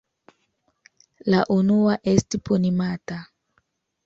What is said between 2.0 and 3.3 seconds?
esti Puni-mata.